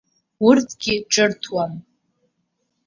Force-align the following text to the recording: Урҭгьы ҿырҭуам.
Урҭгьы 0.47 0.93
ҿырҭуам. 1.11 1.73